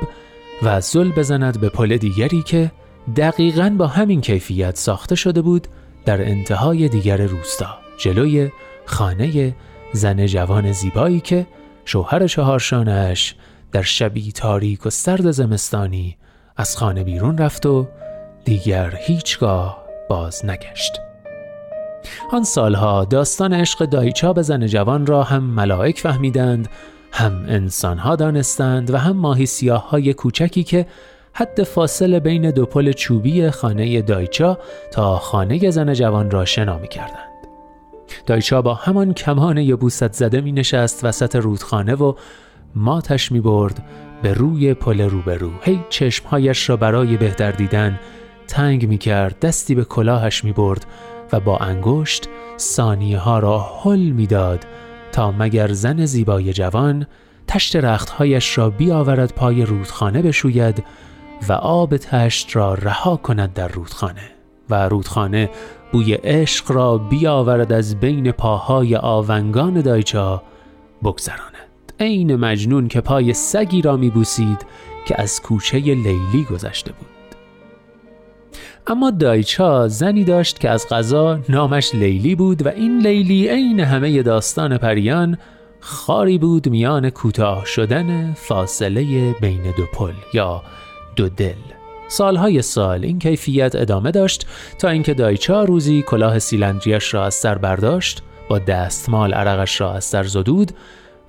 [0.63, 2.71] و زل بزند به پل دیگری که
[3.17, 5.69] دقیقا با همین کیفیت ساخته شده بود
[6.05, 8.51] در انتهای دیگر روستا جلوی
[8.85, 9.55] خانه
[9.93, 11.47] زن جوان زیبایی که
[11.85, 13.35] شوهر چهارشانش
[13.73, 16.17] در شبی تاریک و سرد زمستانی
[16.57, 17.89] از خانه بیرون رفت و
[18.45, 21.01] دیگر هیچگاه باز نگشت.
[22.33, 26.69] آن سالها داستان عشق دایچا به زن جوان را هم ملائک فهمیدند
[27.13, 30.87] هم انسانها دانستند و هم ماهی سیاه های کوچکی که
[31.39, 34.59] حد فاصله بین دو پل چوبی خانه دایچا
[34.93, 37.47] تا خانه زن جوان را شنا می کردند.
[38.27, 42.15] دایچا با همان کمان یبوست زده می نشست وسط رودخانه و
[42.75, 43.85] ماتش می برد
[44.23, 48.01] به روی پل روبرو هی چشمهایش را برای بهتر دیدن
[48.49, 50.87] تنگ می کرد دستی به کلاهش می برد
[51.33, 52.29] و با انگشت
[52.59, 54.67] ثانیه ها را حل می داد
[55.13, 57.07] تا مگر زن زیبای جوان
[57.49, 60.85] تشت رختهایش را بیاورد پای رودخانه بشوید
[61.49, 64.31] و آب تشت را رها کند در رودخانه
[64.71, 65.51] و رودخانه
[65.93, 70.43] بوی عشق را بیاورد از بین پاهای آونگان دایچا
[71.05, 71.53] بگذراند.
[72.01, 74.67] عین مجنون که پای سگی را میبوسید
[75.07, 77.07] که از کوچه لیلی گذشته بود.
[78.87, 84.23] اما دایچا زنی داشت که از غذا نامش لیلی بود و این لیلی عین همه
[84.23, 85.39] داستان پریان
[85.81, 90.63] خاری بود میان کوتاه شدن فاصله بین دو پل یا
[91.17, 91.55] دو دل.
[92.09, 94.47] سالهای سال این کیفیت ادامه داشت
[94.79, 100.05] تا اینکه دایچا روزی کلاه سیلندریش را از سر برداشت با دستمال عرقش را از
[100.05, 100.73] سر زدود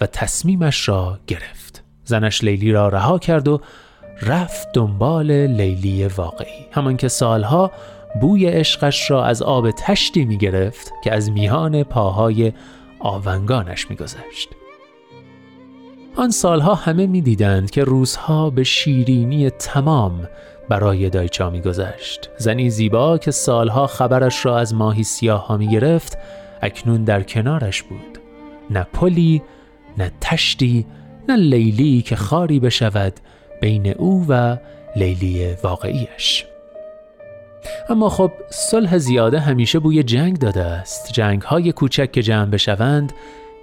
[0.01, 1.83] و تصمیمش را گرفت.
[2.03, 3.61] زنش لیلی را رها کرد و
[4.21, 6.67] رفت دنبال لیلی واقعی.
[6.71, 7.71] همان که سالها
[8.21, 12.53] بوی عشقش را از آب تشتی می گرفت که از میان پاهای
[12.99, 14.49] آونگانش می گذشت.
[16.18, 20.30] آن سالها همه می دیدند که روزها به شیرینی تمام
[20.70, 22.30] برای دایچا می گذشت.
[22.38, 26.18] زنی زیبا که سالها خبرش را از ماهی سیاه ها می گرفت
[26.61, 28.20] اکنون در کنارش بود.
[28.70, 29.41] نه پلی،
[29.97, 30.86] نه تشتی،
[31.30, 33.13] نه لیلی که خاری بشود
[33.61, 34.57] بین او و
[34.95, 36.45] لیلی واقعیش.
[37.89, 43.13] اما خب صلح زیاده همیشه بوی جنگ داده است جنگ های کوچک که جمع بشوند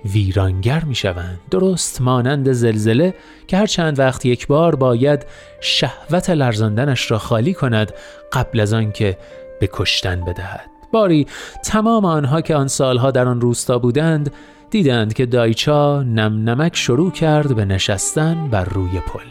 [0.04, 3.14] ویرانگر می شوند درست مانند زلزله
[3.46, 5.26] که هر چند وقت یک بار باید
[5.60, 7.92] شهوت لرزاندنش را خالی کند
[8.32, 9.18] قبل از آنکه
[9.60, 10.70] به کشتن بدهد.
[10.92, 11.26] باری
[11.64, 14.30] تمام آنها که آن سالها در آن روستا بودند
[14.70, 19.26] دیدند که دایچا نم نمک شروع کرد به نشستن بر روی پل.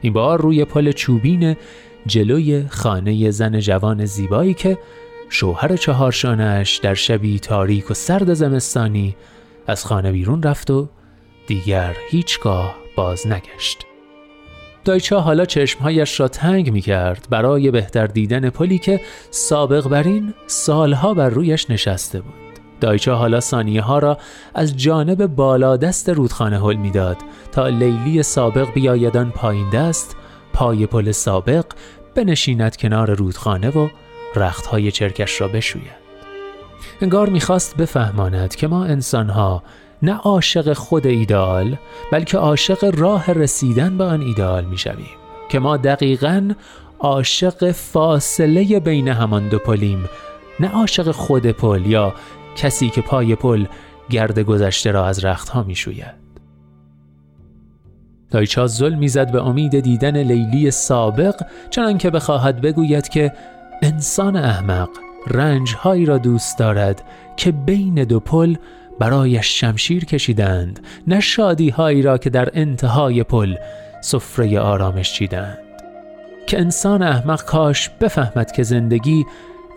[0.00, 1.56] این بار روی پل چوبین
[2.06, 4.78] جلوی خانه زن جوان زیبایی که
[5.28, 9.16] شوهر چهارشانش در شبی تاریک و سرد زمستانی
[9.66, 10.88] از خانه بیرون رفت و
[11.46, 13.86] دیگر هیچگاه باز نگشت.
[14.84, 19.00] دایچا حالا چشمهایش را تنگ می کرد برای بهتر دیدن پلی که
[19.30, 22.34] سابق بر این سالها بر رویش نشسته بود.
[22.80, 24.18] دایچا حالا ثانیه ها را
[24.54, 27.16] از جانب بالا دست رودخانه حل می‌داد
[27.52, 30.16] تا لیلی سابق بیایدان پایین دست
[30.52, 31.64] پای پل سابق
[32.14, 33.88] بنشیند کنار رودخانه و
[34.36, 36.05] رختهای چرکش را بشوید.
[37.00, 39.62] انگار می‌خواست بفهماند که ما انسانها
[40.02, 41.76] نه عاشق خود ایدال
[42.12, 45.16] بلکه عاشق راه رسیدن به آن ایدال می‌شویم
[45.48, 46.50] که ما دقیقا
[46.98, 50.08] عاشق فاصله بین همان دو پلیم
[50.60, 52.14] نه عاشق خود پل یا
[52.56, 53.64] کسی که پای پل
[54.10, 56.26] گرد گذشته را از رختها می‌شوید.
[58.30, 63.32] دایچا زل می‌زد به امید دیدن لیلی سابق چنان که بخواهد بگوید که
[63.82, 64.88] انسان احمق
[65.26, 67.02] رنجهایی را دوست دارد
[67.36, 68.56] که بین دو پل
[68.98, 73.56] برایش شمشیر کشیدند نه شادیهایی را که در انتهای پل
[74.00, 75.58] سفره آرامش چیدند.
[76.46, 79.26] که انسان احمق کاش بفهمد که زندگی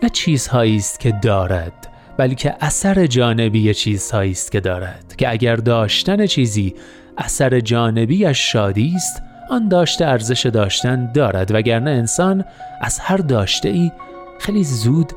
[0.02, 1.72] نه چیزهایی است که دارد
[2.16, 5.14] بلکه اثر جانبی چیزهایی است که دارد.
[5.18, 6.74] که اگر داشتن چیزی
[7.18, 12.44] اثر جانبیش شادی است آن داشته ارزش داشتن دارد وگرنه انسان
[12.80, 13.92] از هر داشته ای
[14.40, 15.12] خیلی زود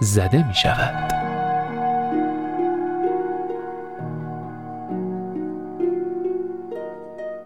[0.00, 1.12] زده می شود.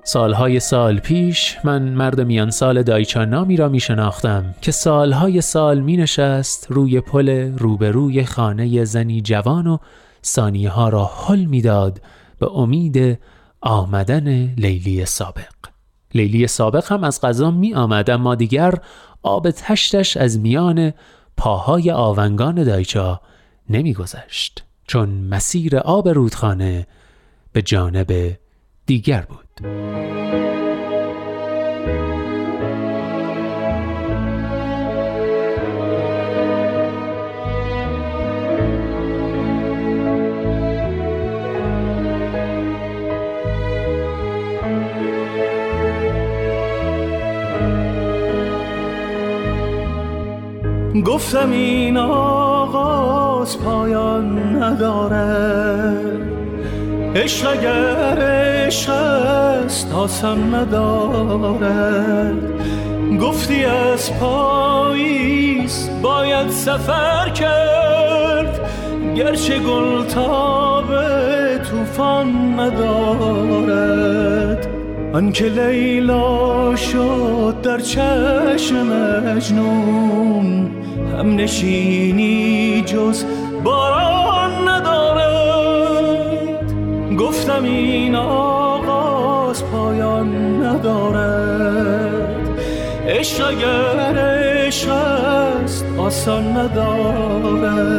[0.05, 5.81] سالهای سال پیش من مرد میان سال دایچا نامی را می شناختم که سالهای سال
[5.81, 7.29] می نشست روی پل
[7.59, 9.79] روبروی خانه زنی جوان و
[10.25, 12.01] ثانیه ها را حل می‌داد
[12.39, 13.19] به امید
[13.61, 15.55] آمدن لیلی سابق.
[16.15, 18.75] لیلی سابق هم از غذا می آمد اما دیگر
[19.23, 20.93] آب تشتش از میان
[21.41, 23.21] پاهای آونگان دایچا
[23.71, 26.87] نمیگذشت چون مسیر آب رودخانه
[27.53, 28.39] به جانب
[28.87, 29.69] دیگر بود.
[51.07, 55.95] گفتم این آغاز پایان نداره
[57.15, 62.33] عشق اگر عشق است آسان نداره
[63.21, 68.61] گفتی از پاییز باید سفر کرد.
[69.17, 70.87] گرچه گل تاب
[71.59, 74.01] توفان ندارد.
[75.13, 80.71] آنکه لیلا شد در چشم مجنون
[81.19, 83.25] هم نشینی جز
[83.65, 86.73] باران ندارد.
[87.19, 92.47] گفتم این آغاز پایان ندارد.
[93.09, 97.91] عشق اگر عشق است آسان ندارد.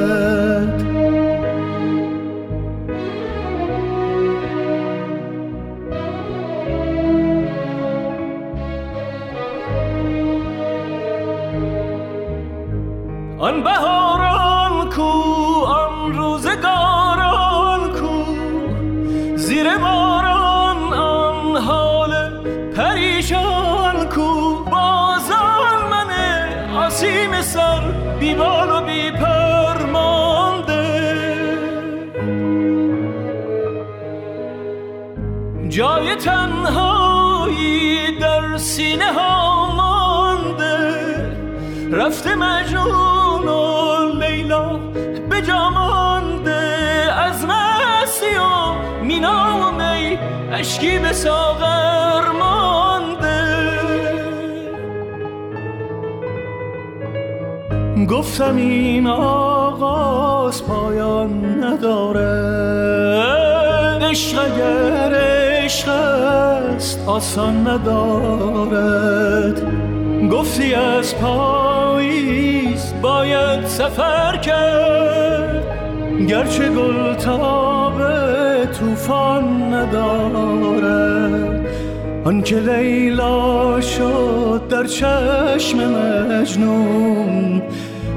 [85.02, 87.62] چشم مجنون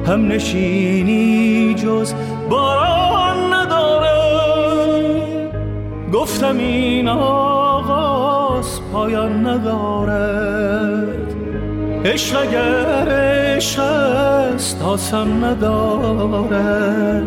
[0.07, 2.15] هم نشینی جز
[2.51, 5.05] باران ندارد
[6.13, 11.35] گفتم این آغاز پایان ندارد.
[12.05, 17.25] عشق اگر عشق است آسان ندارد.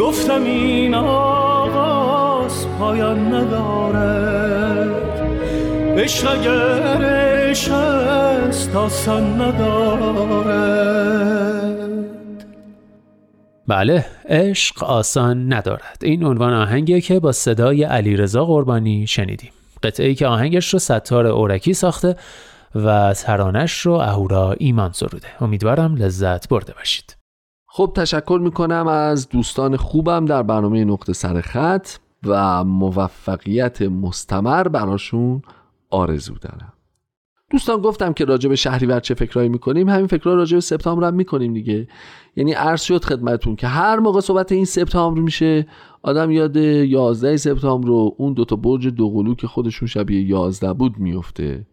[0.00, 4.90] گفتم این آغاز پایان ندارد.
[5.98, 10.50] عشق اگر عشق است آسان ندارد.
[13.68, 15.98] بله عشق آسان ندارد.
[16.02, 19.50] این عنوان آهنگیه که با صدای علیرضا قربانی شنیدیم.
[19.82, 22.16] قطعه ای که آهنگش رو ستار اورکی ساخته
[22.74, 25.28] و ترانش رو اهورا ایمان سروده.
[25.40, 27.16] امیدوارم لذت برده باشید.
[27.66, 31.88] خب تشکر می‌کنم از دوستان خوبم در برنامه نقطه سر خط
[32.26, 35.42] و موفقیت مستمر براشون
[35.90, 36.72] آرزو دارم.
[37.50, 41.14] دوستان گفتم که راجع به شهریور چه فکرایی می‌کنیم همین فکرها راجع به سپتامبر هم
[41.14, 41.88] می‌کنیم دیگه.
[42.36, 45.66] یعنی عرض شد خدمتون که هر موقع صحبت این سپتامبر میشه
[46.02, 51.66] آدم یاد 11 سپتامبر رو اون دوتا برج دوقلو که خودشون شبیه 11 بود میفته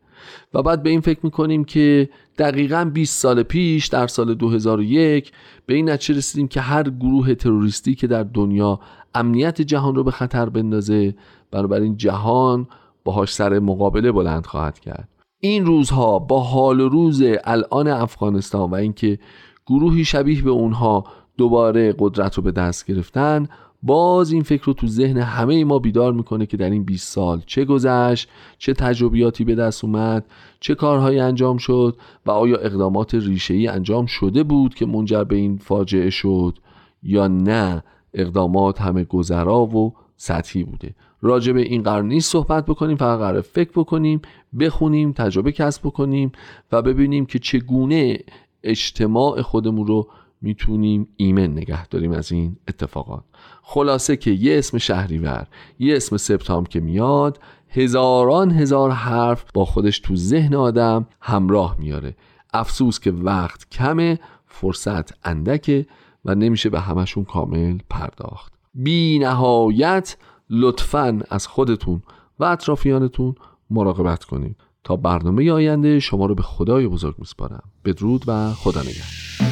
[0.53, 5.31] و بعد به این فکر می‌کنیم که دقیقا 20 سال پیش در سال 2001
[5.65, 8.79] به این نتیجه رسیدیم که هر گروه تروریستی که در دنیا
[9.15, 11.15] امنیت جهان رو به خطر بندازه
[11.51, 12.67] بنابراین جهان
[13.03, 15.16] باهاش سر مقابله بلند خواهد کرد.
[15.39, 19.19] این روزها با حال و روز الان افغانستان و اینکه
[19.67, 21.03] گروهی شبیه به اونها
[21.37, 23.47] دوباره قدرت رو به دست گرفتن
[23.83, 27.41] باز این فکر رو تو ذهن همه ما بیدار می‌کنه که در این 20 سال
[27.45, 30.25] چه گذشت چه تجربیاتی به دست اومد
[30.59, 35.57] چه کارهایی انجام شد و آیا اقدامات ریشه‌ای انجام شده بود که منجر به این
[35.57, 36.57] فاجعه شد
[37.03, 37.83] یا نه
[38.13, 40.95] اقدامات همه گذرا و سطحی بوده.
[41.21, 44.21] راجع به این قرار نیست صحبت بکنیم فقط قرار فکر بکنیم
[44.59, 46.31] بخونیم تجربه کسب بکنیم
[46.71, 48.19] و ببینیم که چگونه
[48.63, 50.07] اجتماع خودمون رو
[50.41, 53.23] می‌تونیم ایمن نگه داریم از این اتفاقات.
[53.61, 55.47] خلاصه که یه اسم شهریور
[55.79, 57.39] یه اسم سپتامبر که میاد
[57.69, 62.15] هزاران هزار حرف با خودش تو ذهن آدم همراه میاره.
[62.53, 65.85] افسوس که وقت کمه فرصت اندکه
[66.25, 68.53] و نمیشه به همشون کامل پرداخت.
[68.73, 70.17] بی نهایت
[70.49, 72.01] لطفا از خودتون
[72.39, 73.35] و اطرافیانتون
[73.69, 74.55] مراقبت کنید.
[74.83, 77.63] تا برنامه آینده شما رو به خدای بزرگ میسپارم.
[77.85, 79.46] بدرود و خدا نگهدار.